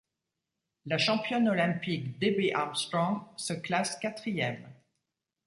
La 0.87 0.97
championne 0.97 1.47
olympique 1.47 2.17
Debbie 2.17 2.51
Armstrong 2.53 3.19
se 3.37 3.53
classe 3.53 3.97
quatrième. 3.97 4.67